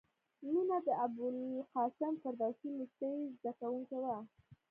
[0.53, 3.11] مینه د ابوالقاسم فردوسي لېسې
[3.41, 4.17] زدکوونکې وه